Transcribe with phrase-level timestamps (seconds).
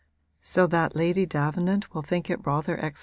[0.41, 2.97] 'So that Lady Davenant will think it rather extraordinary?'